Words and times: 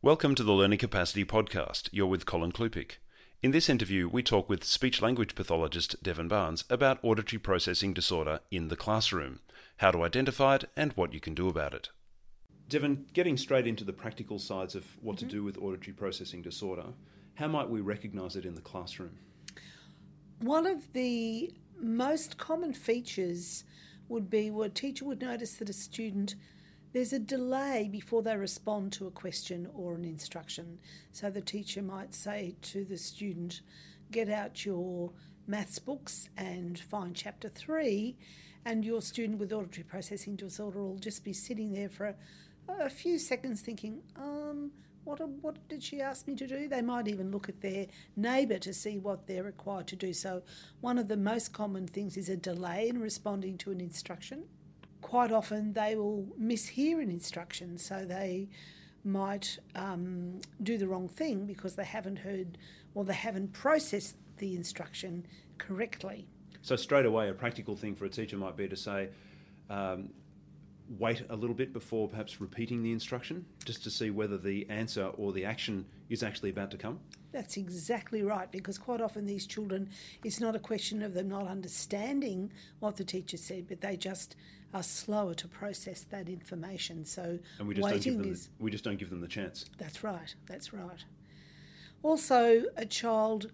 Welcome 0.00 0.36
to 0.36 0.44
the 0.44 0.52
Learning 0.52 0.78
Capacity 0.78 1.24
Podcast. 1.24 1.88
You're 1.90 2.06
with 2.06 2.24
Colin 2.24 2.52
Klupiec. 2.52 2.98
In 3.42 3.50
this 3.50 3.68
interview, 3.68 4.08
we 4.08 4.22
talk 4.22 4.48
with 4.48 4.62
speech 4.62 5.02
language 5.02 5.34
pathologist 5.34 6.00
Devon 6.04 6.28
Barnes 6.28 6.62
about 6.70 7.00
auditory 7.02 7.40
processing 7.40 7.94
disorder 7.94 8.38
in 8.48 8.68
the 8.68 8.76
classroom, 8.76 9.40
how 9.78 9.90
to 9.90 10.04
identify 10.04 10.54
it, 10.54 10.70
and 10.76 10.92
what 10.92 11.12
you 11.12 11.18
can 11.18 11.34
do 11.34 11.48
about 11.48 11.74
it. 11.74 11.88
Devon, 12.68 13.06
getting 13.12 13.36
straight 13.36 13.66
into 13.66 13.82
the 13.82 13.92
practical 13.92 14.38
sides 14.38 14.76
of 14.76 14.86
what 15.02 15.16
mm-hmm. 15.16 15.26
to 15.26 15.32
do 15.32 15.42
with 15.42 15.58
auditory 15.58 15.94
processing 15.94 16.42
disorder, 16.42 16.84
how 17.34 17.48
might 17.48 17.68
we 17.68 17.80
recognise 17.80 18.36
it 18.36 18.44
in 18.44 18.54
the 18.54 18.60
classroom? 18.60 19.18
One 20.38 20.68
of 20.68 20.92
the 20.92 21.52
most 21.76 22.38
common 22.38 22.72
features 22.72 23.64
would 24.08 24.30
be 24.30 24.52
where 24.52 24.68
a 24.68 24.70
teacher 24.70 25.04
would 25.06 25.20
notice 25.20 25.54
that 25.54 25.68
a 25.68 25.72
student 25.72 26.36
there's 26.92 27.12
a 27.12 27.18
delay 27.18 27.88
before 27.90 28.22
they 28.22 28.36
respond 28.36 28.92
to 28.92 29.06
a 29.06 29.10
question 29.10 29.68
or 29.74 29.94
an 29.94 30.04
instruction. 30.04 30.78
So 31.12 31.30
the 31.30 31.40
teacher 31.40 31.82
might 31.82 32.14
say 32.14 32.54
to 32.62 32.84
the 32.84 32.96
student, 32.96 33.60
Get 34.10 34.30
out 34.30 34.64
your 34.64 35.12
maths 35.46 35.78
books 35.78 36.30
and 36.36 36.78
find 36.78 37.14
chapter 37.14 37.50
three, 37.50 38.16
and 38.64 38.84
your 38.84 39.02
student 39.02 39.38
with 39.38 39.52
auditory 39.52 39.84
processing 39.84 40.34
disorder 40.34 40.82
will 40.82 40.98
just 40.98 41.24
be 41.24 41.34
sitting 41.34 41.72
there 41.72 41.90
for 41.90 42.06
a, 42.06 42.14
a 42.86 42.88
few 42.88 43.18
seconds 43.18 43.60
thinking, 43.60 44.00
um, 44.16 44.70
what, 45.04 45.20
what 45.42 45.56
did 45.68 45.82
she 45.82 46.00
ask 46.00 46.26
me 46.26 46.34
to 46.36 46.46
do? 46.46 46.68
They 46.68 46.82
might 46.82 47.06
even 47.06 47.30
look 47.30 47.50
at 47.50 47.60
their 47.60 47.86
neighbour 48.16 48.58
to 48.58 48.72
see 48.72 48.98
what 48.98 49.26
they're 49.26 49.42
required 49.42 49.86
to 49.88 49.96
do. 49.96 50.12
So, 50.12 50.42
one 50.80 50.98
of 50.98 51.08
the 51.08 51.16
most 51.16 51.52
common 51.52 51.86
things 51.86 52.16
is 52.16 52.28
a 52.28 52.36
delay 52.36 52.88
in 52.88 53.00
responding 53.00 53.58
to 53.58 53.70
an 53.70 53.80
instruction 53.80 54.44
quite 55.02 55.32
often 55.32 55.72
they 55.72 55.96
will 55.96 56.26
mishear 56.40 57.02
an 57.02 57.10
instruction, 57.10 57.78
so 57.78 58.04
they 58.04 58.48
might 59.04 59.58
um, 59.74 60.40
do 60.62 60.76
the 60.76 60.86
wrong 60.86 61.08
thing 61.08 61.46
because 61.46 61.74
they 61.76 61.84
haven't 61.84 62.18
heard 62.18 62.58
or 62.94 63.04
they 63.04 63.14
haven't 63.14 63.52
processed 63.52 64.16
the 64.38 64.54
instruction 64.54 65.26
correctly. 65.58 66.26
So, 66.62 66.76
straight 66.76 67.06
away, 67.06 67.28
a 67.28 67.34
practical 67.34 67.76
thing 67.76 67.94
for 67.94 68.04
a 68.04 68.08
teacher 68.08 68.36
might 68.36 68.56
be 68.56 68.68
to 68.68 68.76
say, 68.76 69.08
um, 69.70 70.10
wait 70.98 71.22
a 71.28 71.36
little 71.36 71.54
bit 71.54 71.72
before 71.72 72.08
perhaps 72.08 72.40
repeating 72.40 72.82
the 72.82 72.92
instruction 72.92 73.44
just 73.64 73.82
to 73.84 73.90
see 73.90 74.10
whether 74.10 74.38
the 74.38 74.66
answer 74.70 75.06
or 75.16 75.32
the 75.32 75.44
action 75.44 75.84
is 76.08 76.22
actually 76.22 76.50
about 76.50 76.70
to 76.70 76.76
come? 76.76 76.98
That's 77.30 77.58
exactly 77.58 78.22
right 78.22 78.50
because 78.50 78.78
quite 78.78 79.00
often 79.00 79.26
these 79.26 79.46
children, 79.46 79.90
it's 80.24 80.40
not 80.40 80.56
a 80.56 80.58
question 80.58 81.02
of 81.02 81.12
them 81.12 81.28
not 81.28 81.46
understanding 81.46 82.50
what 82.80 82.96
the 82.96 83.04
teacher 83.04 83.36
said, 83.36 83.66
but 83.68 83.80
they 83.80 83.96
just 83.96 84.34
are 84.74 84.82
slower 84.82 85.34
to 85.34 85.48
process 85.48 86.02
that 86.10 86.28
information. 86.28 87.04
So 87.04 87.38
and 87.58 87.68
we 87.68 87.74
just 87.74 87.84
waiting 87.84 88.14
don't 88.14 88.22
give 88.22 88.24
them 88.24 88.32
is, 88.32 88.46
the, 88.46 88.64
we 88.64 88.70
just 88.70 88.84
don't 88.84 88.98
give 88.98 89.10
them 89.10 89.20
the 89.20 89.28
chance. 89.28 89.64
That's 89.78 90.04
right. 90.04 90.34
That's 90.46 90.72
right. 90.72 91.04
Also, 92.02 92.64
a 92.76 92.86
child 92.86 93.50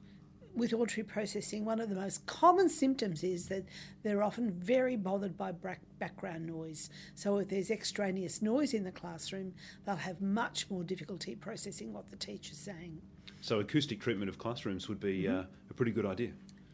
with 0.55 0.73
auditory 0.73 1.05
processing, 1.05 1.65
one 1.65 1.81
of 1.81 1.89
the 1.89 1.97
most 1.97 2.25
common 2.27 2.69
symptoms 2.69 3.25
is 3.25 3.49
that 3.49 3.65
they're 4.03 4.23
often 4.23 4.51
very 4.53 4.97
bothered 4.97 5.37
by 5.37 5.53
background 5.99 6.47
noise. 6.47 6.91
So, 7.15 7.39
if 7.39 7.49
there's 7.49 7.71
extraneous 7.71 8.43
noise 8.43 8.75
in 8.75 8.85
the 8.85 8.93
classroom, 8.93 9.55
they'll 9.85 9.97
have 9.97 10.21
much 10.21 10.71
more 10.71 10.85
difficulty 10.85 11.35
processing 11.35 11.93
what 11.93 12.11
the 12.11 12.17
teacher's 12.17 12.59
saying. 12.59 13.01
So, 13.41 13.61
acoustic 13.61 14.01
treatment 14.01 14.29
of 14.29 14.39
classrooms 14.39 14.89
would 14.89 15.01
be 15.01 15.25
mm-hmm. 15.25 15.41
uh, 15.41 15.45
a 15.71 15.75
pretty 15.75 15.93
good 15.93 16.07
idea. 16.07 16.31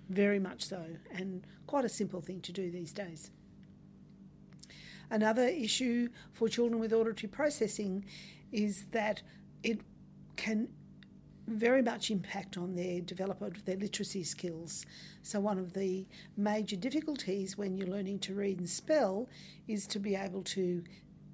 Very 0.09 0.41
much 0.41 0.65
so, 0.65 0.85
and 1.13 1.47
quite 1.67 1.85
a 1.85 1.89
simple 1.89 2.21
thing 2.21 2.41
to 2.43 2.53
do 2.53 2.71
these 2.71 2.93
days. 2.93 3.31
Another 5.11 5.47
issue 5.47 6.09
for 6.33 6.49
children 6.49 6.81
with 6.81 6.93
auditory 6.93 7.29
processing 7.29 8.05
is 8.53 8.85
that 8.93 9.23
it 9.63 9.81
can 10.37 10.69
very 11.51 11.83
much 11.83 12.11
impact 12.11 12.57
on 12.57 12.75
their 12.77 13.01
development 13.01 13.57
of 13.57 13.65
their 13.65 13.77
literacy 13.77 14.23
skills. 14.23 14.87
So, 15.23 15.41
one 15.41 15.59
of 15.59 15.73
the 15.73 16.07
major 16.37 16.77
difficulties 16.77 17.59
when 17.59 17.77
you're 17.77 17.89
learning 17.89 18.21
to 18.21 18.35
read 18.35 18.59
and 18.59 18.69
spell 18.69 19.29
is 19.67 19.87
to 19.89 19.99
be 19.99 20.15
able 20.15 20.43
to 20.45 20.85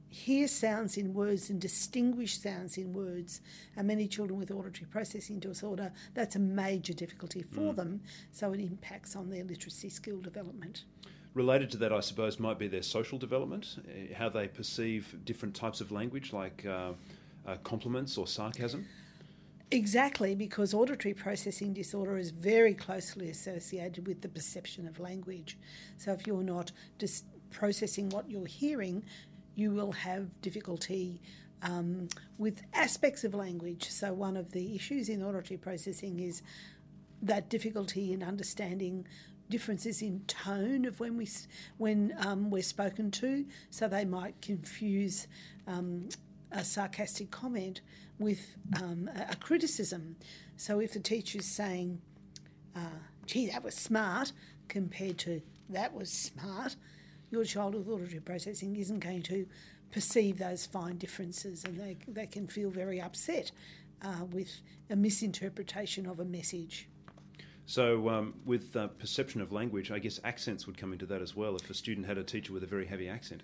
hear 0.09 0.49
sounds 0.49 0.97
in 0.97 1.13
words 1.13 1.51
and 1.51 1.61
distinguish 1.61 2.39
sounds 2.39 2.79
in 2.79 2.95
words. 2.95 3.43
And 3.77 3.87
many 3.87 4.09
children 4.09 4.39
with 4.39 4.51
auditory 4.51 4.89
processing 4.91 5.39
disorder, 5.39 5.93
that's 6.15 6.37
a 6.37 6.41
major 6.41 6.95
difficulty 6.95 7.43
for 7.43 7.73
mm. 7.73 7.77
them. 7.77 8.01
So, 8.33 8.53
it 8.53 8.61
impacts 8.61 9.17
on 9.17 9.29
their 9.29 9.45
literacy 9.45 9.91
skill 9.91 10.21
development. 10.21 10.85
Related 11.37 11.71
to 11.73 11.77
that, 11.77 11.93
I 11.93 12.01
suppose, 12.01 12.41
might 12.41 12.59
be 12.59 12.67
their 12.67 12.81
social 12.81 13.19
development, 13.19 13.77
eh, 13.91 14.15
how 14.15 14.31
they 14.31 14.49
perceive 14.49 15.15
different 15.27 15.55
types 15.55 15.83
of 15.83 15.93
language, 15.93 16.33
like 16.33 16.65
uh, 16.65 16.93
uh, 17.47 17.57
compliments 17.63 18.17
or 18.17 18.27
sarcasm. 18.27 18.87
Exactly, 19.71 20.35
because 20.35 20.73
auditory 20.73 21.13
processing 21.13 21.75
disorder 21.75 22.17
is 22.17 22.31
very 22.31 22.73
closely 22.73 23.29
associated 23.29 24.07
with 24.07 24.23
the 24.23 24.31
perception 24.31 24.89
of 24.89 24.99
language. 24.99 25.59
So, 25.99 26.11
if 26.13 26.27
you're 26.27 26.43
not 26.43 26.73
just 26.99 27.27
processing 27.51 28.09
what 28.09 28.31
you're 28.31 28.47
hearing, 28.47 29.05
you 29.57 29.73
will 29.73 29.93
have 29.93 30.41
difficulty 30.41 31.21
um, 31.61 32.09
with 32.39 32.63
aspects 32.73 33.25
of 33.25 33.35
language. 33.35 33.91
So, 33.91 34.15
one 34.15 34.39
of 34.39 34.53
the 34.53 34.75
issues 34.75 35.11
in 35.11 35.23
auditory 35.23 35.59
processing 35.59 36.19
is 36.19 36.41
that 37.21 37.51
difficulty 37.51 38.15
in 38.15 38.23
understanding 38.23 39.07
differences 39.49 40.03
in 40.03 40.21
tone 40.27 40.85
of 40.85 41.01
when 41.01 41.17
we 41.17 41.29
when 41.79 42.15
um, 42.19 42.51
we're 42.51 42.63
spoken 42.63 43.11
to, 43.13 43.45
so 43.71 43.89
they 43.89 44.05
might 44.05 44.41
confuse 44.41 45.27
um, 45.67 46.09
a 46.53 46.65
sarcastic 46.65 47.31
comment 47.31 47.81
with 48.19 48.57
um, 48.83 49.11
a, 49.15 49.33
a, 49.33 49.37
criticism. 49.37 50.17
So 50.57 50.81
if 50.81 50.93
the 50.93 51.01
teacher's 51.01 51.45
saying, 51.45 52.01
uh, 52.75 52.99
"Gee, 53.27 53.47
that 53.49 53.63
was 53.63 53.75
smart," 53.75 54.33
compared 54.69 55.19
to 55.19 55.41
"That 55.69 55.95
was 55.95 56.11
smart," 56.11 56.77
your 57.31 57.45
child 57.45 57.75
with 57.75 57.89
auditory 57.89 58.21
processing 58.21 58.77
isn't 58.77 59.01
going 59.01 59.23
to 59.25 59.47
perceive 59.91 60.39
those 60.39 60.67
fine 60.67 60.97
differences, 60.97 61.65
and 61.65 61.79
they 61.79 61.97
they 62.09 62.27
can 62.27 62.47
feel 62.47 62.71
very 62.71 63.01
upset 63.01 63.53
uh, 64.03 64.25
with 64.31 64.61
a 64.91 64.97
misinterpretation 64.97 66.07
of 66.07 66.21
a 66.21 66.25
message. 66.25 66.89
So, 67.69 68.09
um, 68.09 68.35
with 68.45 68.77
uh, 68.77 68.87
perception 68.87 69.41
of 69.41 69.51
language, 69.51 69.91
I 69.91 69.99
guess 69.99 70.21
accents 70.23 70.67
would 70.67 70.79
come 70.79 70.93
into 70.93 71.05
that 71.07 71.21
as 71.21 71.35
well. 71.35 71.57
If 71.57 71.69
a 71.69 71.75
student 71.75 72.07
had 72.07 72.17
a 72.17 72.23
teacher 72.23 72.53
with 72.53 72.63
a 72.63 72.67
very 72.67 72.87
heavy 72.87 73.09
accent, 73.09 73.43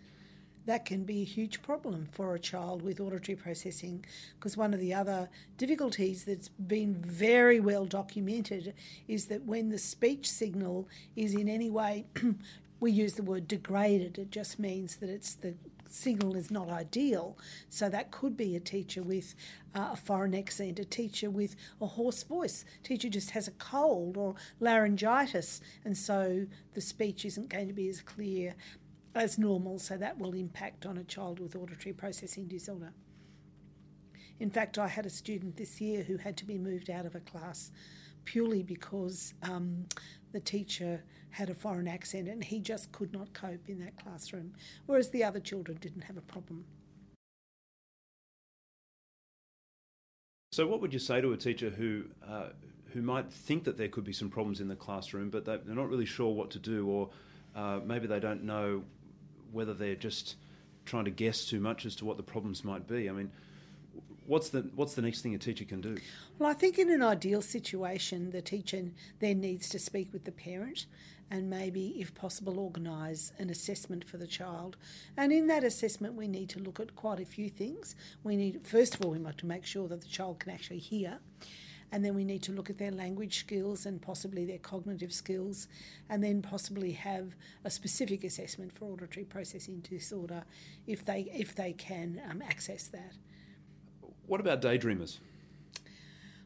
that 0.64 0.84
can 0.84 1.02
be 1.02 1.22
a 1.22 1.24
huge 1.24 1.60
problem 1.62 2.08
for 2.12 2.34
a 2.34 2.38
child 2.38 2.82
with 2.82 3.00
auditory 3.00 3.34
processing 3.34 4.04
because 4.38 4.56
one 4.56 4.72
of 4.72 4.80
the 4.80 4.94
other 4.94 5.28
difficulties 5.56 6.24
that's 6.24 6.48
been 6.48 6.94
very 6.94 7.58
well 7.58 7.84
documented 7.84 8.74
is 9.08 9.26
that 9.26 9.44
when 9.44 9.70
the 9.70 9.78
speech 9.78 10.30
signal 10.30 10.88
is 11.16 11.34
in 11.34 11.48
any 11.48 11.68
way 11.68 12.06
we 12.80 12.92
use 12.92 13.14
the 13.14 13.22
word 13.22 13.48
degraded 13.48 14.18
it 14.18 14.30
just 14.30 14.58
means 14.58 14.96
that 14.96 15.08
it's 15.10 15.34
the 15.34 15.54
signal 15.92 16.36
is 16.36 16.50
not 16.50 16.68
ideal. 16.68 17.36
So 17.68 17.88
that 17.88 18.10
could 18.10 18.36
be 18.36 18.56
a 18.56 18.60
teacher 18.60 19.02
with 19.02 19.34
uh, 19.74 19.90
a 19.92 19.96
foreign 19.96 20.34
accent, 20.34 20.78
a 20.78 20.84
teacher 20.84 21.30
with 21.30 21.56
a 21.80 21.86
hoarse 21.86 22.22
voice, 22.22 22.64
a 22.80 22.86
teacher 22.86 23.08
just 23.08 23.30
has 23.30 23.48
a 23.48 23.52
cold 23.52 24.16
or 24.16 24.34
laryngitis, 24.60 25.60
and 25.84 25.96
so 25.96 26.46
the 26.74 26.80
speech 26.80 27.24
isn't 27.24 27.48
going 27.48 27.68
to 27.68 27.74
be 27.74 27.88
as 27.88 28.00
clear 28.00 28.54
as 29.14 29.38
normal. 29.38 29.78
So 29.78 29.96
that 29.96 30.18
will 30.18 30.32
impact 30.32 30.86
on 30.86 30.98
a 30.98 31.04
child 31.04 31.40
with 31.40 31.56
auditory 31.56 31.92
processing 31.92 32.48
disorder. 32.48 32.92
In 34.40 34.50
fact, 34.50 34.78
I 34.78 34.88
had 34.88 35.06
a 35.06 35.10
student 35.10 35.56
this 35.56 35.80
year 35.80 36.02
who 36.02 36.16
had 36.16 36.36
to 36.38 36.44
be 36.44 36.58
moved 36.58 36.90
out 36.90 37.06
of 37.06 37.14
a 37.14 37.20
class 37.20 37.70
purely 38.24 38.62
because 38.62 39.34
um, 39.42 39.86
the 40.32 40.40
teacher 40.40 41.02
had 41.30 41.50
a 41.50 41.54
foreign 41.54 41.88
accent 41.88 42.28
and 42.28 42.44
he 42.44 42.60
just 42.60 42.92
could 42.92 43.12
not 43.12 43.32
cope 43.32 43.68
in 43.68 43.78
that 43.80 43.96
classroom, 43.96 44.52
whereas 44.86 45.10
the 45.10 45.24
other 45.24 45.40
children 45.40 45.78
didn't 45.80 46.02
have 46.02 46.16
a 46.16 46.22
problem. 46.22 46.64
So, 50.52 50.66
what 50.66 50.82
would 50.82 50.92
you 50.92 50.98
say 50.98 51.22
to 51.22 51.32
a 51.32 51.36
teacher 51.36 51.70
who 51.70 52.04
uh, 52.28 52.50
who 52.92 53.00
might 53.00 53.32
think 53.32 53.64
that 53.64 53.78
there 53.78 53.88
could 53.88 54.04
be 54.04 54.12
some 54.12 54.28
problems 54.28 54.60
in 54.60 54.68
the 54.68 54.76
classroom, 54.76 55.30
but 55.30 55.46
they're 55.46 55.60
not 55.66 55.88
really 55.88 56.04
sure 56.04 56.32
what 56.34 56.50
to 56.50 56.58
do, 56.58 56.86
or 56.86 57.08
uh, 57.56 57.80
maybe 57.84 58.06
they 58.06 58.20
don't 58.20 58.44
know 58.44 58.84
whether 59.50 59.72
they're 59.72 59.94
just 59.94 60.36
trying 60.84 61.06
to 61.06 61.10
guess 61.10 61.46
too 61.46 61.60
much 61.60 61.86
as 61.86 61.96
to 61.96 62.04
what 62.04 62.18
the 62.18 62.22
problems 62.22 62.64
might 62.64 62.86
be? 62.86 63.08
I 63.08 63.12
mean, 63.12 63.30
what's 64.26 64.48
the 64.50 64.60
what's 64.74 64.94
the 64.94 65.02
next 65.02 65.22
thing 65.22 65.34
a 65.34 65.38
teacher 65.38 65.64
can 65.64 65.80
do? 65.80 65.96
Well, 66.38 66.50
I 66.50 66.54
think 66.54 66.78
in 66.78 66.90
an 66.90 67.02
ideal 67.02 67.42
situation, 67.42 68.30
the 68.30 68.42
teacher 68.42 68.84
then 69.20 69.40
needs 69.40 69.68
to 69.70 69.78
speak 69.78 70.12
with 70.12 70.24
the 70.24 70.32
parent 70.32 70.86
and 71.30 71.48
maybe, 71.48 71.94
if 71.98 72.14
possible, 72.14 72.60
organise 72.60 73.32
an 73.38 73.48
assessment 73.48 74.04
for 74.06 74.18
the 74.18 74.26
child. 74.26 74.76
And 75.16 75.32
in 75.32 75.46
that 75.46 75.64
assessment, 75.64 76.14
we 76.14 76.28
need 76.28 76.50
to 76.50 76.58
look 76.58 76.78
at 76.78 76.94
quite 76.94 77.20
a 77.20 77.24
few 77.24 77.48
things. 77.48 77.96
We 78.22 78.36
need, 78.36 78.66
first 78.66 78.94
of 78.94 79.02
all, 79.02 79.12
we 79.12 79.18
want 79.18 79.38
to 79.38 79.46
make 79.46 79.64
sure 79.64 79.88
that 79.88 80.02
the 80.02 80.08
child 80.08 80.40
can 80.40 80.52
actually 80.52 80.80
hear. 80.80 81.20
And 81.90 82.04
then 82.04 82.14
we 82.14 82.24
need 82.24 82.42
to 82.44 82.52
look 82.52 82.68
at 82.68 82.76
their 82.76 82.90
language 82.90 83.38
skills 83.38 83.86
and 83.86 84.00
possibly 84.00 84.44
their 84.44 84.58
cognitive 84.58 85.12
skills, 85.12 85.68
and 86.10 86.22
then 86.22 86.42
possibly 86.42 86.92
have 86.92 87.34
a 87.64 87.70
specific 87.70 88.24
assessment 88.24 88.70
for 88.76 88.92
auditory 88.92 89.24
processing 89.24 89.80
disorder 89.80 90.44
if 90.86 91.02
they 91.04 91.30
if 91.34 91.54
they 91.54 91.72
can 91.72 92.20
um, 92.30 92.42
access 92.42 92.88
that 92.88 93.12
What 94.32 94.40
about 94.40 94.62
daydreamers? 94.62 95.18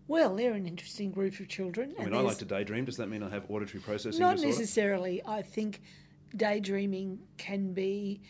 Well, 0.09 0.35
they're 0.35 0.55
an 0.55 0.67
interesting 0.67 1.12
group 1.12 1.38
of 1.38 1.47
children. 1.47 1.94
I 1.97 2.05
mean, 2.05 2.15
I 2.15 2.19
like 2.19 2.38
to 2.38 2.44
daydream. 2.44 2.85
Does 2.85 2.97
that 2.97 3.09
mean 3.09 3.23
I 3.23 3.31
have 3.31 3.49
auditory 3.49 3.81
processing 3.81 4.19
Not 4.19 4.38
disorder? 4.38 4.59
necessarily. 4.59 5.23
I 5.25 5.41
think 5.43 5.83
daydreaming 6.35 7.21
can 7.38 7.75
be 7.75 8.23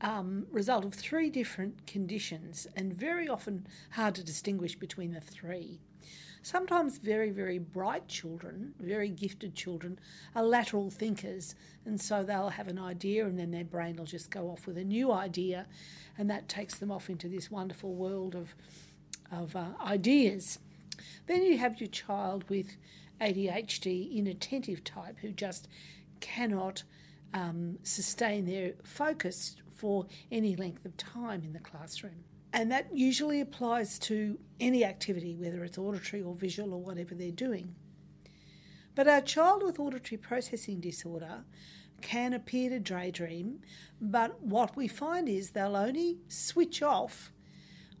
um, 0.00 0.48
result 0.50 0.84
of 0.84 0.94
three 0.94 1.30
different 1.30 1.86
conditions 1.86 2.66
and 2.74 2.92
very 2.92 3.28
often 3.28 3.68
hard 3.90 4.16
to 4.16 4.24
distinguish 4.24 4.74
between 4.74 5.12
the 5.12 5.20
three. 5.20 5.78
Sometimes 6.42 6.98
very, 6.98 7.30
very 7.30 7.58
bright 7.58 8.08
children, 8.08 8.74
very 8.80 9.08
gifted 9.08 9.54
children, 9.54 9.98
are 10.34 10.42
lateral 10.42 10.90
thinkers, 10.90 11.54
and 11.86 11.98
so 12.00 12.24
they'll 12.24 12.50
have 12.50 12.68
an 12.68 12.78
idea 12.78 13.24
and 13.26 13.38
then 13.38 13.52
their 13.52 13.64
brain 13.64 13.96
will 13.96 14.04
just 14.04 14.30
go 14.30 14.50
off 14.50 14.66
with 14.66 14.76
a 14.76 14.84
new 14.84 15.10
idea, 15.10 15.66
and 16.18 16.28
that 16.28 16.48
takes 16.48 16.74
them 16.74 16.90
off 16.90 17.08
into 17.08 17.28
this 17.28 17.50
wonderful 17.50 17.94
world 17.94 18.34
of, 18.34 18.54
of 19.34 19.56
uh, 19.56 19.66
ideas. 19.84 20.58
Then 21.26 21.42
you 21.42 21.58
have 21.58 21.80
your 21.80 21.88
child 21.88 22.44
with 22.48 22.76
ADHD, 23.20 24.16
inattentive 24.16 24.84
type, 24.84 25.18
who 25.20 25.30
just 25.30 25.68
cannot 26.20 26.82
um, 27.32 27.78
sustain 27.82 28.46
their 28.46 28.74
focus 28.84 29.56
for 29.74 30.06
any 30.30 30.56
length 30.56 30.84
of 30.84 30.96
time 30.96 31.42
in 31.44 31.52
the 31.52 31.58
classroom. 31.58 32.24
And 32.52 32.70
that 32.70 32.96
usually 32.96 33.40
applies 33.40 33.98
to 34.00 34.38
any 34.60 34.84
activity, 34.84 35.34
whether 35.34 35.64
it's 35.64 35.76
auditory 35.76 36.22
or 36.22 36.34
visual 36.34 36.72
or 36.72 36.80
whatever 36.80 37.14
they're 37.14 37.32
doing. 37.32 37.74
But 38.94 39.08
our 39.08 39.20
child 39.20 39.64
with 39.64 39.80
auditory 39.80 40.18
processing 40.18 40.80
disorder 40.80 41.44
can 42.00 42.32
appear 42.32 42.70
to 42.70 42.78
daydream, 42.78 43.60
but 44.00 44.40
what 44.40 44.76
we 44.76 44.86
find 44.86 45.28
is 45.28 45.50
they'll 45.50 45.74
only 45.74 46.18
switch 46.28 46.82
off 46.82 47.32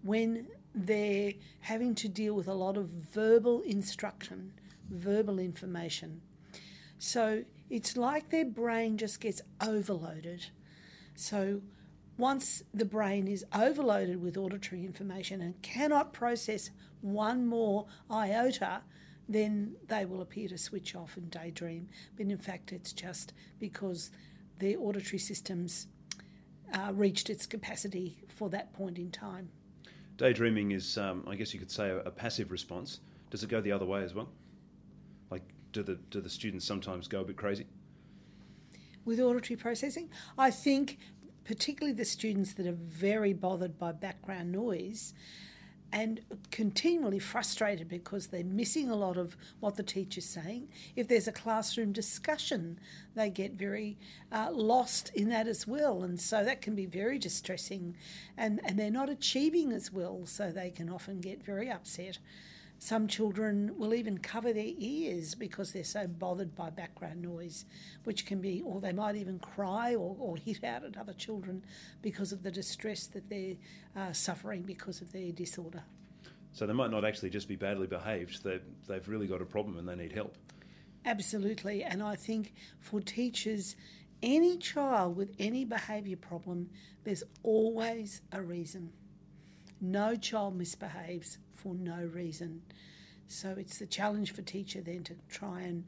when 0.02 0.46
they're 0.74 1.34
having 1.60 1.94
to 1.94 2.08
deal 2.08 2.34
with 2.34 2.48
a 2.48 2.54
lot 2.54 2.76
of 2.76 2.88
verbal 2.88 3.60
instruction, 3.62 4.52
verbal 4.90 5.38
information. 5.38 6.20
So 6.98 7.44
it's 7.70 7.96
like 7.96 8.30
their 8.30 8.44
brain 8.44 8.98
just 8.98 9.20
gets 9.20 9.40
overloaded. 9.60 10.46
So 11.14 11.60
once 12.16 12.62
the 12.72 12.84
brain 12.84 13.28
is 13.28 13.44
overloaded 13.52 14.22
with 14.22 14.36
auditory 14.36 14.84
information 14.84 15.40
and 15.40 15.60
cannot 15.62 16.12
process 16.12 16.70
one 17.00 17.46
more 17.46 17.86
iota, 18.10 18.82
then 19.28 19.76
they 19.88 20.04
will 20.04 20.22
appear 20.22 20.48
to 20.48 20.58
switch 20.58 20.94
off 20.94 21.16
and 21.16 21.30
daydream. 21.30 21.88
But 22.16 22.26
in 22.26 22.38
fact, 22.38 22.72
it's 22.72 22.92
just 22.92 23.32
because 23.58 24.10
their 24.58 24.78
auditory 24.78 25.18
systems 25.18 25.86
uh, 26.72 26.92
reached 26.92 27.30
its 27.30 27.46
capacity 27.46 28.24
for 28.28 28.48
that 28.50 28.72
point 28.72 28.98
in 28.98 29.10
time. 29.10 29.50
Daydreaming 30.16 30.72
is, 30.72 30.96
um, 30.96 31.24
I 31.28 31.34
guess 31.34 31.52
you 31.52 31.60
could 31.60 31.70
say, 31.70 31.88
a, 31.88 31.98
a 32.00 32.10
passive 32.10 32.50
response. 32.50 33.00
Does 33.30 33.42
it 33.42 33.48
go 33.48 33.60
the 33.60 33.72
other 33.72 33.86
way 33.86 34.02
as 34.02 34.14
well? 34.14 34.28
Like, 35.30 35.42
do 35.72 35.82
the 35.82 35.96
do 36.10 36.20
the 36.20 36.30
students 36.30 36.64
sometimes 36.64 37.08
go 37.08 37.20
a 37.20 37.24
bit 37.24 37.36
crazy? 37.36 37.66
With 39.04 39.20
auditory 39.20 39.56
processing, 39.56 40.08
I 40.38 40.50
think 40.50 40.98
particularly 41.44 41.94
the 41.94 42.04
students 42.04 42.54
that 42.54 42.66
are 42.66 42.72
very 42.72 43.32
bothered 43.32 43.78
by 43.78 43.92
background 43.92 44.50
noise 44.50 45.12
and 45.94 46.20
continually 46.50 47.20
frustrated 47.20 47.88
because 47.88 48.26
they're 48.26 48.42
missing 48.42 48.90
a 48.90 48.96
lot 48.96 49.16
of 49.16 49.36
what 49.60 49.76
the 49.76 49.82
teacher's 49.84 50.24
saying. 50.24 50.66
If 50.96 51.06
there's 51.06 51.28
a 51.28 51.32
classroom 51.32 51.92
discussion, 51.92 52.80
they 53.14 53.30
get 53.30 53.52
very 53.52 53.96
uh, 54.32 54.50
lost 54.50 55.12
in 55.14 55.28
that 55.28 55.46
as 55.46 55.68
well, 55.68 56.02
and 56.02 56.20
so 56.20 56.44
that 56.44 56.60
can 56.60 56.74
be 56.74 56.84
very 56.84 57.16
distressing. 57.20 57.94
And, 58.36 58.60
and 58.64 58.76
they're 58.76 58.90
not 58.90 59.08
achieving 59.08 59.70
as 59.70 59.92
well, 59.92 60.22
so 60.26 60.50
they 60.50 60.70
can 60.70 60.90
often 60.90 61.20
get 61.20 61.44
very 61.44 61.70
upset. 61.70 62.18
Some 62.84 63.08
children 63.08 63.78
will 63.78 63.94
even 63.94 64.18
cover 64.18 64.52
their 64.52 64.72
ears 64.76 65.34
because 65.34 65.72
they're 65.72 65.84
so 65.84 66.06
bothered 66.06 66.54
by 66.54 66.68
background 66.68 67.22
noise, 67.22 67.64
which 68.04 68.26
can 68.26 68.42
be, 68.42 68.60
or 68.60 68.78
they 68.78 68.92
might 68.92 69.16
even 69.16 69.38
cry 69.38 69.94
or, 69.94 70.14
or 70.18 70.36
hit 70.36 70.62
out 70.62 70.84
at 70.84 70.98
other 70.98 71.14
children 71.14 71.64
because 72.02 72.30
of 72.30 72.42
the 72.42 72.50
distress 72.50 73.06
that 73.06 73.30
they're 73.30 73.54
uh, 73.96 74.12
suffering 74.12 74.64
because 74.64 75.00
of 75.00 75.10
their 75.12 75.32
disorder. 75.32 75.82
So 76.52 76.66
they 76.66 76.74
might 76.74 76.90
not 76.90 77.06
actually 77.06 77.30
just 77.30 77.48
be 77.48 77.56
badly 77.56 77.86
behaved, 77.86 78.44
they, 78.44 78.60
they've 78.86 79.08
really 79.08 79.28
got 79.28 79.40
a 79.40 79.46
problem 79.46 79.78
and 79.78 79.88
they 79.88 79.96
need 79.96 80.12
help. 80.12 80.36
Absolutely, 81.06 81.84
and 81.84 82.02
I 82.02 82.16
think 82.16 82.52
for 82.80 83.00
teachers, 83.00 83.76
any 84.22 84.58
child 84.58 85.16
with 85.16 85.34
any 85.38 85.64
behaviour 85.64 86.18
problem, 86.18 86.68
there's 87.04 87.24
always 87.42 88.20
a 88.30 88.42
reason. 88.42 88.92
No 89.80 90.16
child 90.16 90.54
misbehaves 90.54 91.38
for 91.64 91.74
no 91.74 92.08
reason. 92.12 92.62
So 93.26 93.54
it's 93.58 93.78
the 93.78 93.86
challenge 93.86 94.32
for 94.32 94.42
teacher 94.42 94.82
then 94.82 95.02
to 95.04 95.14
try 95.28 95.62
and 95.62 95.84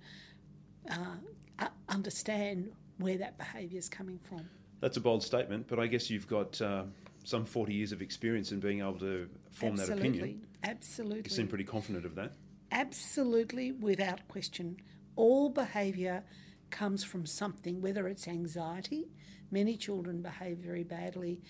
uh, 0.90 1.66
understand 1.88 2.72
where 2.98 3.18
that 3.18 3.36
behaviour 3.38 3.78
is 3.78 3.88
coming 3.88 4.18
from. 4.24 4.48
That's 4.80 4.96
a 4.96 5.00
bold 5.00 5.22
statement, 5.22 5.66
but 5.68 5.78
I 5.78 5.86
guess 5.86 6.10
you've 6.10 6.26
got 6.26 6.60
uh, 6.60 6.84
some 7.24 7.44
40 7.44 7.74
years 7.74 7.92
of 7.92 8.00
experience 8.00 8.52
in 8.52 8.60
being 8.60 8.80
able 8.80 8.98
to 9.00 9.28
form 9.50 9.74
Absolutely. 9.74 10.02
that 10.02 10.08
opinion. 10.08 10.46
Absolutely. 10.64 11.22
You 11.24 11.30
seem 11.30 11.48
pretty 11.48 11.64
confident 11.64 12.06
of 12.06 12.14
that. 12.14 12.32
Absolutely, 12.72 13.72
without 13.72 14.26
question. 14.28 14.78
All 15.14 15.50
behaviour 15.50 16.24
comes 16.70 17.04
from 17.04 17.26
something, 17.26 17.80
whether 17.80 18.08
it's 18.08 18.26
anxiety. 18.26 19.08
Many 19.50 19.76
children 19.76 20.22
behave 20.22 20.58
very 20.58 20.82
badly 20.82 21.40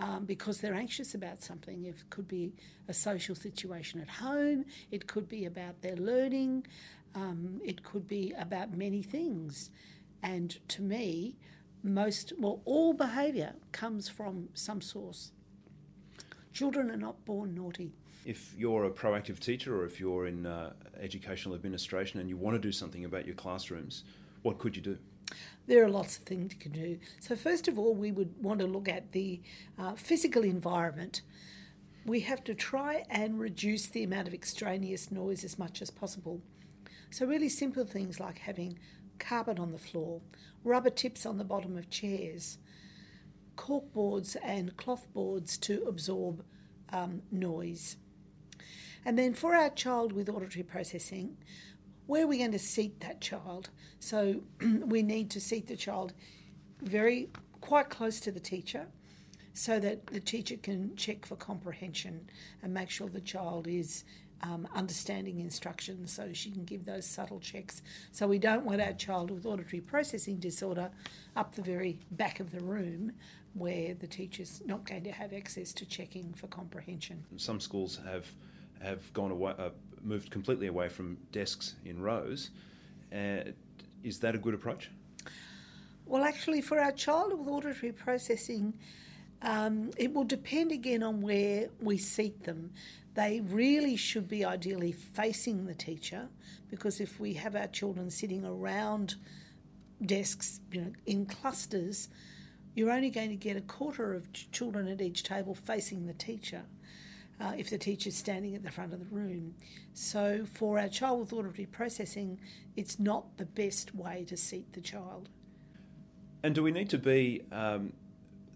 um, 0.00 0.24
because 0.24 0.60
they're 0.60 0.74
anxious 0.74 1.14
about 1.14 1.42
something. 1.42 1.84
It 1.84 2.02
could 2.08 2.26
be 2.26 2.54
a 2.88 2.94
social 2.94 3.34
situation 3.34 4.00
at 4.00 4.08
home, 4.08 4.64
it 4.90 5.06
could 5.06 5.28
be 5.28 5.44
about 5.44 5.80
their 5.82 5.96
learning, 5.96 6.66
um, 7.14 7.60
it 7.64 7.84
could 7.84 8.08
be 8.08 8.32
about 8.38 8.76
many 8.76 9.02
things. 9.02 9.70
And 10.22 10.58
to 10.68 10.82
me, 10.82 11.36
most, 11.82 12.32
well, 12.38 12.60
all 12.64 12.92
behaviour 12.92 13.54
comes 13.72 14.08
from 14.08 14.48
some 14.54 14.80
source. 14.80 15.32
Children 16.52 16.90
are 16.90 16.96
not 16.96 17.24
born 17.24 17.54
naughty. 17.54 17.92
If 18.24 18.54
you're 18.56 18.84
a 18.84 18.90
proactive 18.90 19.38
teacher 19.38 19.80
or 19.80 19.84
if 19.84 19.98
you're 20.00 20.26
in 20.26 20.44
uh, 20.46 20.72
educational 21.00 21.54
administration 21.54 22.20
and 22.20 22.28
you 22.28 22.36
want 22.36 22.54
to 22.54 22.58
do 22.58 22.72
something 22.72 23.04
about 23.04 23.24
your 23.24 23.34
classrooms, 23.34 24.04
what 24.42 24.58
could 24.58 24.76
you 24.76 24.82
do? 24.82 24.98
There 25.66 25.84
are 25.84 25.88
lots 25.88 26.16
of 26.16 26.24
things 26.24 26.52
you 26.52 26.58
can 26.58 26.72
do. 26.72 26.98
So, 27.20 27.36
first 27.36 27.68
of 27.68 27.78
all, 27.78 27.94
we 27.94 28.12
would 28.12 28.42
want 28.42 28.60
to 28.60 28.66
look 28.66 28.88
at 28.88 29.12
the 29.12 29.40
uh, 29.78 29.94
physical 29.94 30.42
environment. 30.42 31.22
We 32.04 32.20
have 32.20 32.42
to 32.44 32.54
try 32.54 33.04
and 33.10 33.38
reduce 33.38 33.86
the 33.86 34.02
amount 34.02 34.28
of 34.28 34.34
extraneous 34.34 35.10
noise 35.10 35.44
as 35.44 35.58
much 35.58 35.80
as 35.82 35.90
possible. 35.90 36.40
So, 37.10 37.26
really 37.26 37.48
simple 37.48 37.84
things 37.84 38.18
like 38.18 38.38
having 38.38 38.78
carpet 39.18 39.58
on 39.58 39.72
the 39.72 39.78
floor, 39.78 40.22
rubber 40.64 40.90
tips 40.90 41.26
on 41.26 41.38
the 41.38 41.44
bottom 41.44 41.76
of 41.76 41.90
chairs, 41.90 42.58
cork 43.56 43.92
boards 43.92 44.36
and 44.42 44.76
cloth 44.76 45.06
boards 45.12 45.58
to 45.58 45.84
absorb 45.86 46.44
um, 46.92 47.22
noise. 47.30 47.96
And 49.04 49.18
then 49.18 49.34
for 49.34 49.54
our 49.54 49.70
child 49.70 50.12
with 50.12 50.28
auditory 50.28 50.62
processing, 50.62 51.36
where 52.10 52.24
are 52.24 52.26
we 52.26 52.38
going 52.38 52.50
to 52.50 52.58
seat 52.58 52.98
that 52.98 53.20
child? 53.20 53.70
So 54.00 54.42
we 54.60 55.00
need 55.00 55.30
to 55.30 55.40
seat 55.40 55.68
the 55.68 55.76
child 55.76 56.12
very 56.82 57.28
quite 57.60 57.88
close 57.88 58.18
to 58.20 58.32
the 58.32 58.40
teacher 58.40 58.88
so 59.52 59.78
that 59.78 60.06
the 60.06 60.18
teacher 60.18 60.56
can 60.56 60.96
check 60.96 61.24
for 61.24 61.36
comprehension 61.36 62.28
and 62.62 62.74
make 62.74 62.90
sure 62.90 63.08
the 63.08 63.20
child 63.20 63.68
is 63.68 64.02
um, 64.42 64.66
understanding 64.74 65.38
instructions 65.38 66.12
so 66.12 66.32
she 66.32 66.50
can 66.50 66.64
give 66.64 66.84
those 66.84 67.06
subtle 67.06 67.38
checks. 67.38 67.80
So 68.10 68.26
we 68.26 68.40
don't 68.40 68.64
want 68.64 68.80
our 68.80 68.94
child 68.94 69.30
with 69.30 69.46
auditory 69.46 69.80
processing 69.80 70.38
disorder 70.38 70.90
up 71.36 71.54
the 71.54 71.62
very 71.62 72.00
back 72.10 72.40
of 72.40 72.50
the 72.50 72.60
room 72.60 73.12
where 73.54 73.94
the 73.94 74.08
teacher's 74.08 74.62
not 74.66 74.84
going 74.84 75.04
to 75.04 75.12
have 75.12 75.32
access 75.32 75.72
to 75.74 75.86
checking 75.86 76.32
for 76.32 76.48
comprehension. 76.48 77.22
Some 77.36 77.60
schools 77.60 78.00
have 78.04 78.26
have 78.80 79.12
gone 79.12 79.30
away, 79.30 79.52
uh, 79.58 79.70
moved 80.02 80.30
completely 80.30 80.66
away 80.66 80.88
from 80.88 81.18
desks 81.32 81.74
in 81.84 82.00
rows. 82.00 82.50
Uh, 83.12 83.50
is 84.02 84.20
that 84.20 84.34
a 84.34 84.38
good 84.38 84.54
approach? 84.54 84.90
Well, 86.06 86.24
actually, 86.24 86.60
for 86.60 86.80
our 86.80 86.92
child 86.92 87.38
with 87.38 87.46
auditory 87.46 87.92
processing, 87.92 88.74
um, 89.42 89.90
it 89.96 90.12
will 90.12 90.24
depend 90.24 90.72
again 90.72 91.02
on 91.02 91.20
where 91.20 91.68
we 91.80 91.98
seat 91.98 92.44
them. 92.44 92.72
They 93.14 93.40
really 93.40 93.96
should 93.96 94.28
be 94.28 94.44
ideally 94.44 94.92
facing 94.92 95.66
the 95.66 95.74
teacher 95.74 96.28
because 96.70 97.00
if 97.00 97.18
we 97.18 97.34
have 97.34 97.56
our 97.56 97.66
children 97.66 98.10
sitting 98.10 98.44
around 98.44 99.16
desks, 100.04 100.60
you 100.72 100.80
know, 100.82 100.92
in 101.06 101.26
clusters, 101.26 102.08
you're 102.74 102.90
only 102.90 103.10
going 103.10 103.30
to 103.30 103.36
get 103.36 103.56
a 103.56 103.60
quarter 103.62 104.14
of 104.14 104.32
children 104.52 104.88
at 104.88 105.00
each 105.00 105.24
table 105.24 105.54
facing 105.54 106.06
the 106.06 106.14
teacher 106.14 106.62
uh, 107.40 107.52
if 107.56 107.70
the 107.70 107.78
teacher's 107.78 108.16
standing 108.16 108.54
at 108.54 108.62
the 108.62 108.70
front 108.70 108.92
of 108.92 108.98
the 109.00 109.14
room. 109.14 109.54
So, 109.94 110.44
for 110.52 110.78
our 110.78 110.88
child 110.88 111.20
with 111.20 111.32
auditory 111.32 111.66
processing, 111.66 112.38
it's 112.76 112.98
not 112.98 113.36
the 113.38 113.46
best 113.46 113.94
way 113.94 114.24
to 114.28 114.36
seat 114.36 114.72
the 114.72 114.80
child. 114.80 115.28
And 116.42 116.54
do 116.54 116.62
we 116.62 116.70
need 116.70 116.90
to 116.90 116.98
be 116.98 117.42
um, 117.52 117.92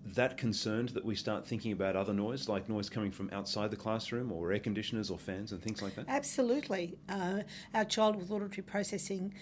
that 0.06 0.36
concerned 0.36 0.90
that 0.90 1.04
we 1.04 1.14
start 1.14 1.46
thinking 1.46 1.72
about 1.72 1.96
other 1.96 2.12
noise, 2.12 2.48
like 2.48 2.68
noise 2.68 2.88
coming 2.88 3.10
from 3.10 3.30
outside 3.32 3.70
the 3.70 3.76
classroom 3.76 4.30
or 4.32 4.52
air 4.52 4.58
conditioners 4.58 5.10
or 5.10 5.18
fans 5.18 5.52
and 5.52 5.62
things 5.62 5.82
like 5.82 5.94
that? 5.94 6.06
Absolutely. 6.08 6.96
Uh, 7.08 7.40
our 7.74 7.84
child 7.84 8.16
with 8.16 8.30
auditory 8.30 8.62
processing, 8.62 9.34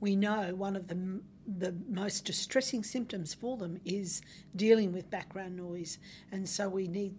we 0.00 0.16
know 0.16 0.54
one 0.54 0.76
of 0.76 0.88
the, 0.88 1.20
the 1.46 1.74
most 1.88 2.24
distressing 2.24 2.82
symptoms 2.82 3.34
for 3.34 3.56
them 3.56 3.80
is 3.84 4.22
dealing 4.54 4.92
with 4.92 5.10
background 5.10 5.56
noise. 5.56 5.98
And 6.30 6.48
so 6.48 6.68
we 6.68 6.86
need 6.88 7.14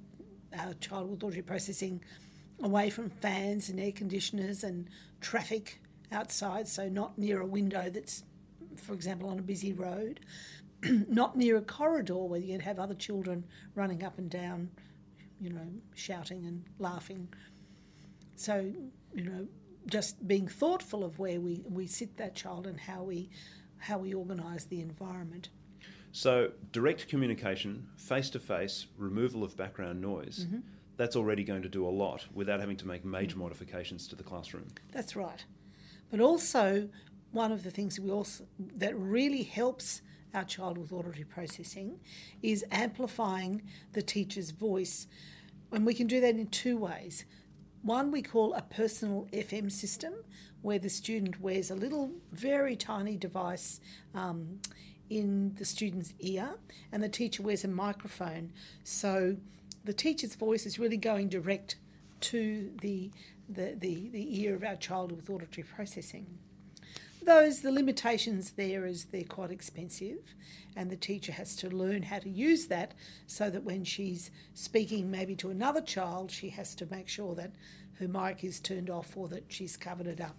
our 0.58 0.74
child 0.76 1.10
with 1.10 1.24
auditory 1.24 1.44
processing 1.44 2.02
away 2.62 2.90
from 2.90 3.10
fans 3.10 3.70
and 3.70 3.80
air 3.80 3.92
conditioners 3.92 4.64
and 4.64 4.90
traffic 5.22 5.82
outside, 6.12 6.68
so 6.68 6.90
not 6.90 7.18
near 7.18 7.42
a 7.42 7.46
window 7.46 7.90
that's, 7.90 8.24
for 8.76 8.94
example, 8.94 9.30
on 9.30 9.40
a 9.40 9.44
busy 9.44 9.74
road. 9.74 10.20
not 10.84 11.36
near 11.36 11.58
a 11.58 11.62
corridor 11.62 12.24
where 12.24 12.40
you'd 12.40 12.62
have 12.62 12.80
other 12.80 12.96
children 12.96 13.44
running 13.76 14.04
up 14.04 14.18
and 14.18 14.30
down, 14.30 14.70
you 15.40 15.50
know, 15.50 15.68
shouting 15.94 16.46
and 16.46 16.64
laughing. 16.80 17.28
So, 18.36 18.72
you 19.14 19.24
know, 19.24 19.48
just 19.88 20.26
being 20.28 20.48
thoughtful 20.48 21.04
of 21.04 21.20
where 21.20 21.42
we, 21.42 21.64
we 21.68 21.88
sit 21.88 22.18
that 22.18 22.36
child 22.36 22.68
and 22.68 22.80
how 22.80 23.04
we 23.04 23.30
how 23.82 23.98
we 23.98 24.14
organise 24.14 24.66
the 24.66 24.82
environment. 24.82 25.50
So, 26.12 26.52
direct 26.72 27.08
communication, 27.08 27.88
face 27.96 28.30
to 28.32 28.40
face, 28.40 28.88
removal 28.98 29.44
of 29.44 29.56
background 29.56 30.02
noise, 30.02 30.46
mm-hmm. 30.46 30.60
that's 30.98 31.16
already 31.16 31.44
going 31.44 31.62
to 31.62 31.70
do 31.70 31.88
a 31.88 31.90
lot 31.90 32.26
without 32.34 32.60
having 32.60 32.78
to 32.78 32.88
make 32.88 33.06
major 33.06 33.38
modifications 33.38 34.08
to 34.08 34.16
the 34.16 34.24
classroom. 34.24 34.68
That's 34.92 35.16
right. 35.16 35.44
But 36.10 36.20
also, 36.20 36.90
one 37.32 37.52
of 37.52 37.64
the 37.64 37.70
things 37.70 38.00
we 38.00 38.10
also 38.10 38.46
that 38.78 38.98
really 38.98 39.44
helps 39.44 40.02
our 40.34 40.44
child 40.44 40.78
with 40.78 40.92
auditory 40.92 41.24
processing 41.24 42.00
is 42.42 42.66
amplifying 42.72 43.62
the 43.94 44.02
teacher's 44.02 44.52
voice. 44.52 45.08
And 45.72 45.86
we 45.86 45.94
can 45.94 46.08
do 46.08 46.20
that 46.22 46.36
in 46.36 46.48
two 46.48 46.78
ways. 46.78 47.26
One 47.82 48.12
we 48.12 48.22
call 48.22 48.54
a 48.54 48.62
personal 48.62 49.28
FM 49.32 49.72
system, 49.72 50.14
where 50.62 50.80
the 50.80 50.90
student 50.90 51.40
wears 51.40 51.72
a 51.72 51.76
little, 51.76 52.12
very 52.32 52.76
tiny 52.76 53.16
device 53.16 53.80
um, 54.14 54.60
in 55.10 55.56
the 55.56 55.66
student's 55.66 56.14
ear, 56.20 56.56
and 56.92 57.02
the 57.02 57.10
teacher 57.10 57.44
wears 57.44 57.64
a 57.64 57.68
microphone. 57.68 58.52
So 58.84 59.38
the 59.84 59.94
teacher's 59.94 60.36
voice 60.36 60.66
is 60.66 60.80
really 60.80 60.98
going 60.98 61.30
direct 61.30 61.78
to 62.22 62.72
the, 62.82 63.12
the, 63.48 63.76
the, 63.80 64.10
the 64.10 64.42
ear 64.42 64.56
of 64.56 64.64
our 64.64 64.76
child 64.76 65.12
with 65.12 65.30
auditory 65.30 65.66
processing 65.76 66.28
those 67.24 67.62
the 67.62 67.72
limitations 67.72 68.52
there 68.52 68.86
is 68.86 69.06
they're 69.06 69.24
quite 69.24 69.52
expensive 69.52 70.20
and 70.76 70.90
the 70.90 70.96
teacher 70.96 71.32
has 71.32 71.56
to 71.56 71.70
learn 71.70 72.04
how 72.04 72.20
to 72.20 72.30
use 72.30 72.68
that 72.68 72.94
so 73.28 73.50
that 73.50 73.64
when 73.64 73.84
she's 73.84 74.32
speaking 74.54 75.12
maybe 75.12 75.36
to 75.36 75.50
another 75.50 75.82
child 75.82 76.32
she 76.32 76.50
has 76.50 76.74
to 76.74 76.88
make 76.90 77.08
sure 77.08 77.36
that 77.36 77.52
her 78.00 78.08
mic 78.08 78.44
is 78.44 78.60
turned 78.60 78.90
off 78.90 79.16
or 79.18 79.28
that 79.28 79.44
she's 79.50 79.76
covered 79.76 80.08
it 80.08 80.22
up 80.22 80.36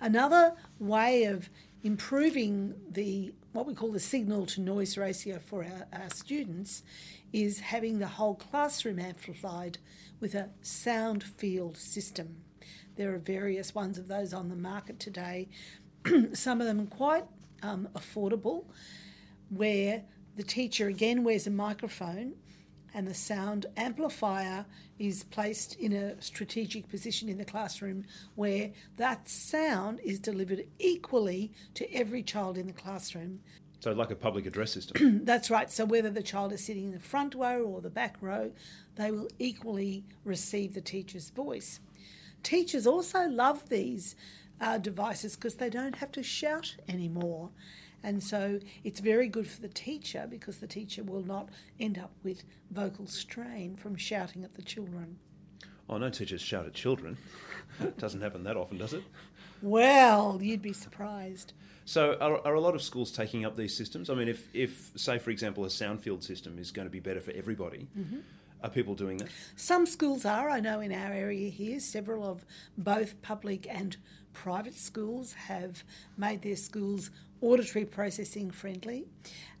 another 0.00 0.54
way 0.78 1.24
of 1.24 1.50
improving 1.82 2.74
the 2.90 3.32
what 3.52 3.66
we 3.66 3.74
call 3.74 3.92
the 3.92 4.00
signal 4.00 4.46
to 4.46 4.60
noise 4.60 4.96
ratio 4.96 5.38
for 5.38 5.64
our, 5.64 6.00
our 6.00 6.10
students 6.10 6.82
is 7.32 7.60
having 7.60 7.98
the 7.98 8.06
whole 8.06 8.34
classroom 8.34 8.98
amplified 8.98 9.78
with 10.20 10.34
a 10.34 10.48
sound 10.62 11.22
field 11.22 11.76
system 11.76 12.42
there 12.96 13.14
are 13.14 13.18
various 13.18 13.74
ones 13.74 13.98
of 13.98 14.08
those 14.08 14.34
on 14.34 14.48
the 14.48 14.56
market 14.56 15.00
today. 15.00 15.48
Some 16.34 16.60
of 16.60 16.66
them 16.66 16.86
quite 16.86 17.24
um, 17.62 17.88
affordable, 17.94 18.64
where 19.48 20.02
the 20.36 20.42
teacher 20.42 20.88
again 20.88 21.24
wears 21.24 21.46
a 21.46 21.50
microphone 21.50 22.34
and 22.94 23.06
the 23.06 23.14
sound 23.14 23.66
amplifier 23.76 24.66
is 24.98 25.24
placed 25.24 25.74
in 25.76 25.92
a 25.92 26.20
strategic 26.20 26.88
position 26.88 27.28
in 27.28 27.38
the 27.38 27.44
classroom 27.44 28.04
where 28.34 28.70
that 28.96 29.28
sound 29.28 30.00
is 30.00 30.18
delivered 30.18 30.66
equally 30.78 31.52
to 31.74 31.92
every 31.92 32.22
child 32.22 32.58
in 32.58 32.66
the 32.66 32.72
classroom. 32.72 33.40
So, 33.80 33.90
like 33.92 34.12
a 34.12 34.16
public 34.16 34.46
address 34.46 34.72
system? 34.72 35.20
That's 35.24 35.50
right. 35.50 35.70
So, 35.70 35.84
whether 35.84 36.10
the 36.10 36.22
child 36.22 36.52
is 36.52 36.64
sitting 36.64 36.84
in 36.84 36.92
the 36.92 37.00
front 37.00 37.34
row 37.34 37.62
or 37.64 37.80
the 37.80 37.90
back 37.90 38.16
row, 38.20 38.52
they 38.94 39.10
will 39.10 39.28
equally 39.40 40.04
receive 40.24 40.74
the 40.74 40.80
teacher's 40.80 41.30
voice. 41.30 41.80
Teachers 42.44 42.86
also 42.86 43.26
love 43.28 43.68
these 43.68 44.14
uh, 44.60 44.78
devices 44.78 45.34
because 45.34 45.56
they 45.56 45.68
don't 45.68 45.96
have 45.96 46.12
to 46.12 46.22
shout 46.22 46.76
anymore. 46.88 47.50
And 48.02 48.22
so 48.22 48.58
it's 48.84 49.00
very 49.00 49.28
good 49.28 49.48
for 49.48 49.60
the 49.60 49.68
teacher 49.68 50.26
because 50.28 50.58
the 50.58 50.66
teacher 50.66 51.02
will 51.02 51.22
not 51.22 51.48
end 51.78 51.98
up 51.98 52.12
with 52.22 52.44
vocal 52.70 53.06
strain 53.06 53.76
from 53.76 53.96
shouting 53.96 54.44
at 54.44 54.54
the 54.54 54.62
children. 54.62 55.18
Oh, 55.88 55.98
no 55.98 56.10
teachers 56.10 56.40
shout 56.40 56.66
at 56.66 56.74
children. 56.74 57.16
it 57.80 57.98
doesn't 57.98 58.20
happen 58.20 58.44
that 58.44 58.56
often, 58.56 58.78
does 58.78 58.92
it? 58.92 59.02
Well, 59.60 60.38
you'd 60.42 60.62
be 60.62 60.72
surprised. 60.72 61.52
So, 61.84 62.16
are, 62.20 62.44
are, 62.46 62.54
a 62.54 62.60
lot 62.60 62.74
of 62.74 62.82
schools 62.82 63.10
taking 63.10 63.44
up 63.44 63.56
these 63.56 63.76
systems? 63.76 64.08
I 64.08 64.14
mean, 64.14 64.28
if, 64.28 64.48
if, 64.54 64.92
say, 64.96 65.18
for 65.18 65.30
example, 65.30 65.64
a 65.64 65.70
sound 65.70 66.00
field 66.00 66.22
system 66.22 66.58
is 66.58 66.70
going 66.70 66.86
to 66.86 66.90
be 66.90 67.00
better 67.00 67.20
for 67.20 67.32
everybody, 67.32 67.88
mm-hmm. 67.98 68.20
Are 68.62 68.70
people 68.70 68.94
doing 68.94 69.16
that? 69.16 69.28
Some 69.56 69.86
schools 69.86 70.24
are. 70.24 70.48
I 70.48 70.60
know 70.60 70.80
in 70.80 70.92
our 70.92 71.12
area 71.12 71.50
here, 71.50 71.80
several 71.80 72.24
of 72.24 72.44
both 72.78 73.20
public 73.20 73.66
and 73.68 73.96
private 74.32 74.74
schools 74.74 75.32
have 75.32 75.84
made 76.16 76.42
their 76.42 76.56
schools 76.56 77.10
auditory 77.40 77.84
processing 77.84 78.50
friendly. 78.50 79.06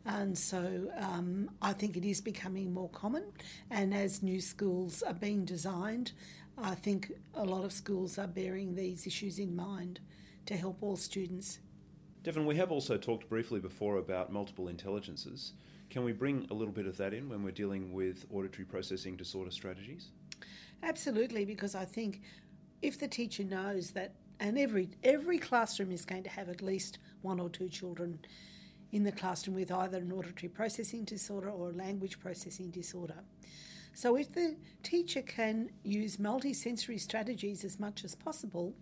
And 0.04 0.36
so 0.36 0.90
um, 0.98 1.50
I 1.60 1.72
think 1.72 1.96
it 1.96 2.04
is 2.04 2.20
becoming 2.20 2.72
more 2.72 2.88
common. 2.90 3.24
And 3.70 3.94
as 3.94 4.22
new 4.22 4.40
schools 4.40 5.02
are 5.02 5.14
being 5.14 5.44
designed, 5.44 6.12
I 6.58 6.74
think 6.74 7.12
a 7.34 7.44
lot 7.44 7.64
of 7.64 7.72
schools 7.72 8.18
are 8.18 8.26
bearing 8.26 8.74
these 8.74 9.06
issues 9.06 9.38
in 9.38 9.54
mind 9.54 10.00
to 10.46 10.56
help 10.56 10.78
all 10.80 10.96
students. 10.96 11.60
Devon, 12.22 12.46
we 12.46 12.56
have 12.56 12.70
also 12.70 12.96
talked 12.96 13.28
briefly 13.28 13.58
before 13.58 13.96
about 13.96 14.32
multiple 14.32 14.68
intelligences. 14.68 15.54
Can 15.90 16.04
we 16.04 16.12
bring 16.12 16.46
a 16.50 16.54
little 16.54 16.72
bit 16.72 16.86
of 16.86 16.96
that 16.98 17.12
in 17.12 17.28
when 17.28 17.42
we're 17.42 17.50
dealing 17.50 17.92
with 17.92 18.26
auditory 18.32 18.64
processing 18.64 19.16
disorder 19.16 19.50
strategies? 19.50 20.08
Absolutely, 20.82 21.44
because 21.44 21.74
I 21.74 21.84
think 21.84 22.22
if 22.80 22.98
the 22.98 23.08
teacher 23.08 23.44
knows 23.44 23.90
that, 23.92 24.14
and 24.42 24.58
every 24.58 24.88
every 25.04 25.38
classroom 25.38 25.92
is 25.92 26.04
going 26.04 26.24
to 26.24 26.30
have 26.30 26.48
at 26.48 26.60
least 26.60 26.98
one 27.22 27.38
or 27.38 27.48
two 27.48 27.68
children 27.68 28.18
in 28.90 29.04
the 29.04 29.12
classroom 29.12 29.56
with 29.56 29.70
either 29.70 29.98
an 29.98 30.12
auditory 30.12 30.48
processing 30.50 31.04
disorder 31.04 31.48
or 31.48 31.70
a 31.70 31.72
language 31.72 32.18
processing 32.18 32.70
disorder. 32.70 33.20
So, 33.94 34.16
if 34.16 34.34
the 34.34 34.56
teacher 34.82 35.22
can 35.22 35.70
use 35.84 36.16
multisensory 36.16 37.00
strategies 37.00 37.64
as 37.64 37.78
much 37.78 38.04
as 38.04 38.14
possible, 38.14 38.74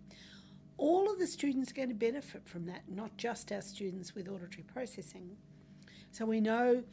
all 0.77 1.11
of 1.11 1.19
the 1.19 1.27
students 1.27 1.71
are 1.71 1.75
going 1.75 1.89
to 1.89 1.95
benefit 1.95 2.47
from 2.47 2.65
that, 2.65 2.81
not 2.89 3.15
just 3.17 3.51
our 3.51 3.61
students 3.61 4.15
with 4.15 4.27
auditory 4.27 4.63
processing. 4.73 5.37
So 6.11 6.25
we 6.25 6.41
know 6.41 6.83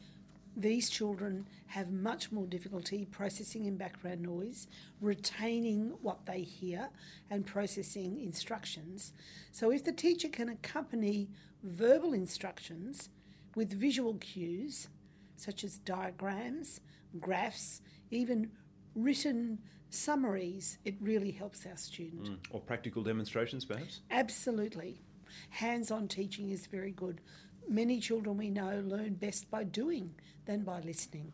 these 0.55 0.89
children 0.89 1.47
have 1.67 1.91
much 1.91 2.31
more 2.31 2.45
difficulty 2.45 3.05
processing 3.05 3.65
in 3.65 3.77
background 3.77 4.21
noise, 4.21 4.67
retaining 5.01 5.93
what 6.01 6.25
they 6.25 6.41
hear, 6.41 6.89
and 7.29 7.45
processing 7.45 8.19
instructions. 8.19 9.13
So, 9.51 9.71
if 9.71 9.83
the 9.83 9.91
teacher 9.91 10.27
can 10.27 10.49
accompany 10.49 11.29
verbal 11.63 12.13
instructions 12.13 13.09
with 13.55 13.71
visual 13.71 14.15
cues, 14.15 14.87
such 15.35 15.63
as 15.63 15.77
diagrams, 15.79 16.81
graphs, 17.19 17.81
even 18.11 18.51
written 18.95 19.59
summaries, 19.89 20.77
it 20.85 20.95
really 20.99 21.31
helps 21.31 21.65
our 21.65 21.77
student. 21.77 22.23
Mm. 22.29 22.37
Or 22.51 22.61
practical 22.61 23.03
demonstrations, 23.03 23.65
perhaps? 23.65 24.01
Absolutely. 24.11 25.01
Hands 25.49 25.89
on 25.91 26.07
teaching 26.07 26.51
is 26.51 26.65
very 26.67 26.91
good 26.91 27.21
many 27.67 27.99
children 27.99 28.37
we 28.37 28.49
know 28.49 28.81
learn 28.85 29.15
best 29.15 29.49
by 29.49 29.63
doing 29.63 30.15
than 30.45 30.63
by 30.63 30.79
listening. 30.79 31.33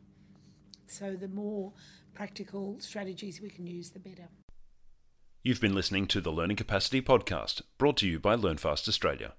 So 0.88 1.15
the 1.15 1.27
more 1.27 1.74
practical 2.13 2.77
strategies 2.79 3.41
we 3.41 3.50
can 3.50 3.67
use, 3.67 3.91
the 3.91 4.00
better. 4.00 4.27
You've 5.44 5.62
been 5.62 5.75
listening 5.75 6.08
to 6.08 6.22
the 6.22 6.32
Learning 6.32 6.58
Capacity 6.58 7.01
Podcast, 7.01 7.62
brought 7.77 7.98
to 7.98 8.08
you 8.08 8.20
by 8.20 8.36
LearnFast 8.36 8.88
Australia. 8.88 9.34